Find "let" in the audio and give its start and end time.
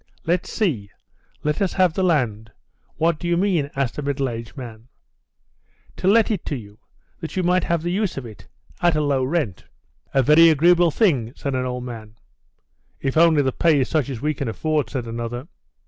1.43-1.61, 6.07-6.31